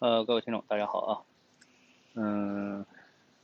[0.00, 1.10] 呃，各位听众，大家好啊。
[2.14, 2.86] 嗯，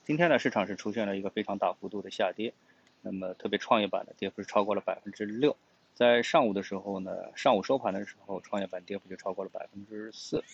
[0.04, 2.54] 今天呢，市场是出现了一个非常大幅度的下跌，
[3.02, 5.56] 那么特别创业板的跌幅是超过了百分之六。
[5.96, 10.44] 在上午的时候呢，上午收盘的时候，创业板跌幅就超过了百分之四。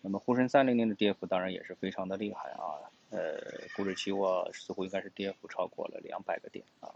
[0.00, 3.38] 那么沪深三零零的跌幅当然也是非常的厉害啊，呃，
[3.76, 6.90] 股指期货似乎应该是跌幅超过了两百个点啊，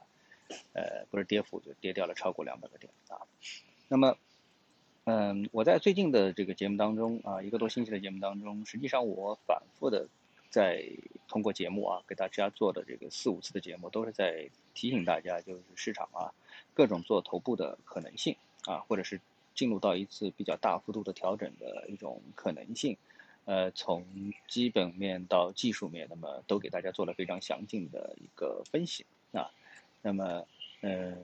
[0.72, 3.14] 呃，不是跌幅就跌掉了超过两百个点啊。
[3.86, 4.16] 那么，
[5.04, 10.06] 嗯，我在最近的这个节目当中啊，一个多星期的节目当中，实际上我反复的
[10.50, 10.84] 在
[11.26, 16.32] 通过节目啊，给大家做的这个四五次的节目，都是在提醒大家，就是市场啊。
[16.74, 19.20] 各种做头部的可能性啊，或者是
[19.54, 22.96] 进入到一次比较大幅度的调整的一种可能性，
[23.44, 24.04] 呃，从
[24.46, 29.50] 基本面到技术面，那么都给大家做了非常详尽的一个分析啊。
[30.02, 30.46] 那么，
[30.80, 31.16] 呃，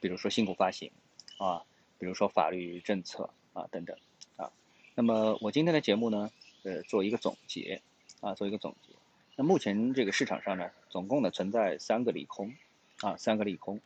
[0.00, 0.90] 比如说新股发行
[1.38, 1.62] 啊，
[2.02, 3.96] 比如说法律政策啊等等
[4.34, 4.50] 啊。
[4.96, 6.32] 那么我今天的节目呢，
[6.64, 7.80] 呃，做一个总结
[8.20, 8.92] 啊，做一个总结。
[9.36, 12.54] 那目前这个市场上呢，总共呢存在三个利空
[13.02, 13.78] 啊，三个利空。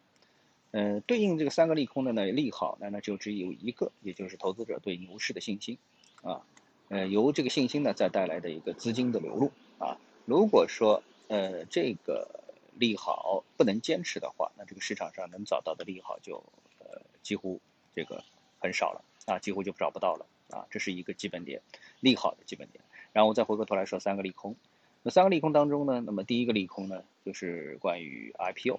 [0.70, 5.76] 呃，对应这个三个利空的呢，利好呢，那就只有一个，也就是投资者对牛市的信心，
[6.22, 6.40] 啊，
[6.88, 12.40] 呃，由这个信心呢，再带来的一个资金的流入，啊，如果说呃这个
[12.76, 16.42] 利好不能坚持的话，那这个市场上能找到的利好就
[16.78, 17.60] 呃几乎
[17.96, 18.22] 这个
[18.60, 21.62] 很少了，啊，几乎就找不到了，啊，这是一个基本点，
[21.98, 22.84] 利好的基本点。
[23.12, 24.54] 然后我再回过头来说三个利空，
[25.02, 28.78] 那三个利空当中呢，那么第一个利空呢，就是关于 IPO，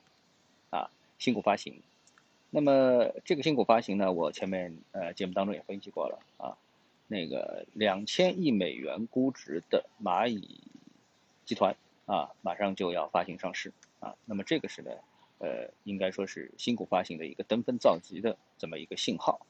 [0.69, 0.89] 啊。
[1.19, 1.81] 新股发行，
[2.51, 6.55] 那么这个新股发行呢，我前面呃节目当中也分析过了啊，
[7.07, 10.61] 那个两千亿美元估值的蚂蚁
[11.43, 14.91] 集团啊，马上就要发行上市啊，那么这个是呢，
[15.39, 19.45] 呃，应该说是新股发行的一个登峰造极的这么一个信号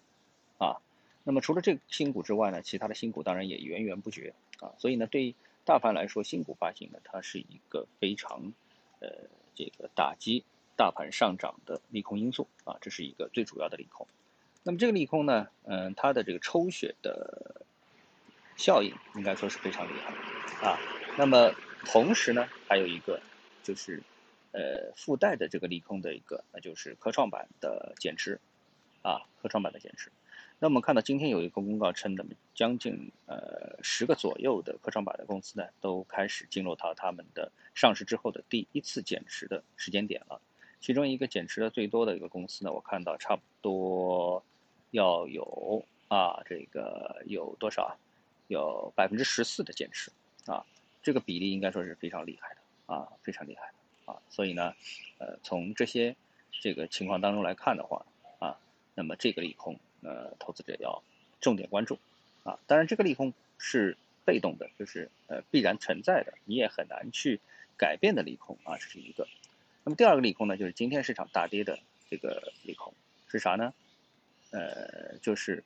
[0.57, 0.77] 啊。
[1.23, 8.53] 那么除了这个新股之外呢，其他的新股当然也源源不绝啊，所以呢，对于大盘来说，新股发行呢，它是一个非常
[8.99, 9.09] 呃
[9.55, 10.43] 这个打击。
[10.77, 14.05] 大盘上涨的利空因素啊，这是一个最主要的利空。
[14.61, 17.65] 那么这个利空呢，嗯，它的这个抽血的
[18.55, 20.14] 效应应该说是非常厉害
[20.69, 20.77] 啊。
[21.17, 21.52] 那么
[21.83, 23.19] 同时呢，还有一个
[23.64, 24.04] 就是
[24.57, 28.39] 呃附带的这个利空的一个，那就是科创板的减持
[29.03, 30.11] 啊，科创板的减持。
[30.57, 40.41] 那我们看到今天有一个公告称，那么将近呃十个左右的科创板的公司呢，都开始进入到他们的上市之后的第一次减持的时间点了。
[40.81, 44.43] 其中一个减持的最多的一个公司呢，我看到差不多
[44.89, 47.97] 要有啊，这个有多少？
[48.47, 50.09] 有百分之十四的减持
[50.45, 50.65] 啊，
[51.03, 52.61] 这个比例应该说是非常厉害的
[52.95, 53.73] 啊，非常厉害
[54.07, 54.17] 啊。
[54.31, 54.73] 所以呢，
[55.19, 56.15] 呃，从这些
[56.49, 58.03] 这个情况当中来看的话
[58.39, 58.57] 啊，
[58.95, 61.03] 那么这个利空，呃，投资者要
[61.39, 61.99] 重点关注
[62.43, 62.57] 啊。
[62.65, 63.95] 当然，这个利空是
[64.25, 67.39] 被动的，就是呃必然存在的，你也很难去
[67.77, 69.27] 改变的利空啊，这是一个。
[69.83, 71.77] 那么第二个利空呢，就是今天市场大跌的
[72.09, 72.93] 这个利空
[73.27, 73.73] 是啥呢？
[74.51, 75.61] 呃，就是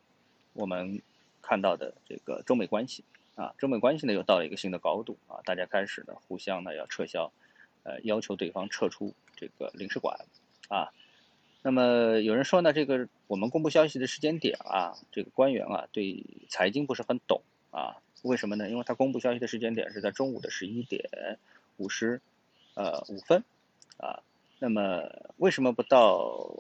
[0.54, 1.02] 我们
[1.42, 3.04] 看到的这个中美关系
[3.36, 7.32] 啊，中美关系呢又到了一个新的高度啊，大家开始呢互相呢要撤销，
[7.84, 10.26] 呃，要求对方撤出这个领事馆
[10.70, 10.92] 啊。
[11.62, 17.42] 那么有人说呢，这个我们公布消息的时间点啊，这个官员啊对财经不是很懂
[17.72, 18.70] 啊，为什么呢？
[18.70, 21.38] 因为他公布消息的时间点是在中午的十一点
[21.78, 22.22] 五十
[22.74, 23.44] 呃五分。
[23.98, 24.24] 啊，
[24.58, 26.56] 那么为什么不到，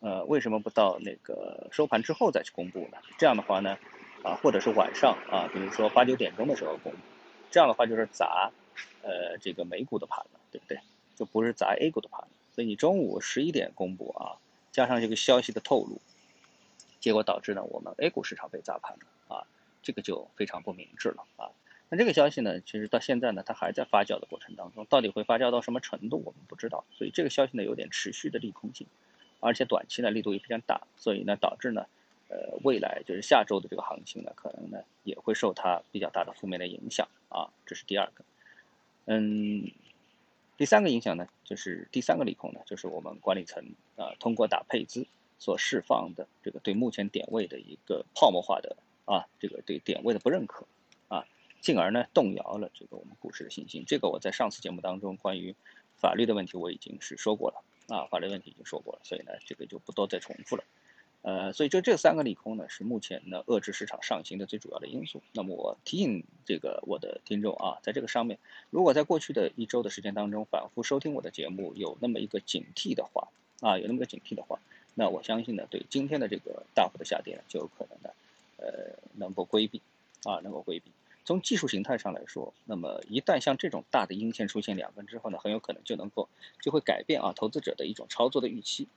[0.00, 2.98] 呃，为什么不到那个收盘之后再去公布呢？
[3.18, 3.78] 这样的话呢，
[4.24, 6.98] 啊，或者是晚上啊，比如说八九点钟的时候公布，
[7.52, 8.50] 这样的话就是砸，
[9.02, 10.78] 呃，这个美股的盘了，对不对？
[11.16, 12.24] 就不是砸 A 股的盘。
[12.54, 14.38] 所以你中午十一点公布啊，
[14.70, 16.00] 加上这个消息的透露，
[17.00, 19.46] 结果导致呢，我们 A 股市场被砸盘了啊，
[19.82, 21.50] 这个就非常不明智了啊。
[21.88, 26.84] 那这个消息呢，其实到现在呢，它还在发酵的过程当中，到底会发酵到什么程度，我们不知道。
[26.92, 28.86] 所以这个消息呢，有点持续的利空性，
[29.40, 31.86] 而且短期呢力度也非常大，所以呢导致呢，
[32.28, 37.52] 呃，未来就是下周的这个行情呢，可能呢也会受它比较大的负面的影响啊。
[37.66, 38.24] 这是第二个，
[39.04, 39.70] 嗯，
[40.56, 45.06] 第三个影响呢，就是第三个利空呢，就是我们管理层啊通过打配资
[45.38, 50.66] 所释放的这个对目前点位的一个泡沫化的啊这个对点位的不认可
[51.08, 51.26] 啊。
[51.60, 53.84] 进而呢，动摇了这个我们股市的信心。
[53.86, 55.54] 这个我在上次节目当中关于
[55.96, 60.64] 法律的问题我已经是说过了啊，法律问题已经说过了，所以呢，这个就不多再重复了。
[61.22, 65.22] 呃，所以就这三个利空呢，是目前呢遏制市场上行的最主要的因素。
[65.32, 68.38] 那么我提醒这个我的听众啊，在这个上面，
[68.70, 73.28] 如果在过去的一周的时间当中反复收听我的节目，有那么一个警惕的话
[73.60, 74.58] 啊，有那么个警惕的话，
[74.94, 78.10] 那我相信呢，对今天的这个大幅的下跌呢，就有可能呢，
[78.56, 79.80] 呃，能够规避
[80.24, 80.90] 啊，能够规避。
[81.24, 86.28] 从技术形态上来说，那么一旦像这种大的阴线出现两根之后呢，很有可能就能够
[86.60, 88.88] 就会改变啊投资者的一种操作的预期，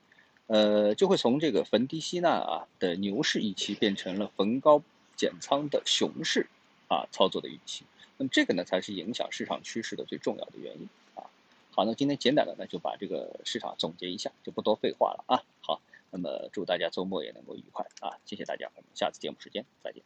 [0.48, 4.82] 呃，就会从这个逢低吸纳啊的牛市预期变成了逢高
[5.16, 6.48] 减仓的熊市
[6.88, 7.84] 啊操作的预期。
[8.18, 11.26] 那么这个呢才是影响市场趋势的最重要的原因啊。
[11.72, 15.44] 好，那今天简短的呢就把这个市场总结一下，就不多废话了啊。
[15.62, 15.82] 好，
[16.12, 18.16] 那么祝大家周末也能够愉快啊！
[18.26, 20.06] 谢谢大家，我们下次节目时间再见。